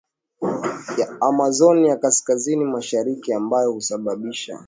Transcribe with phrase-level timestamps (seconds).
[0.97, 4.59] ya Amazonia kaskazini mashariki ambayo husababisha